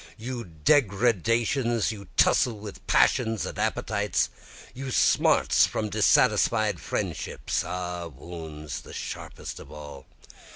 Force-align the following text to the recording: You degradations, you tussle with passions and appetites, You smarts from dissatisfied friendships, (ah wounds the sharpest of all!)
You 0.17 0.45
degradations, 0.45 1.91
you 1.91 2.07
tussle 2.17 2.57
with 2.57 2.87
passions 2.87 3.45
and 3.45 3.59
appetites, 3.59 4.31
You 4.73 4.89
smarts 4.89 5.67
from 5.67 5.89
dissatisfied 5.91 6.79
friendships, 6.79 7.63
(ah 7.63 8.07
wounds 8.07 8.81
the 8.81 8.93
sharpest 8.93 9.59
of 9.59 9.71
all!) 9.71 10.07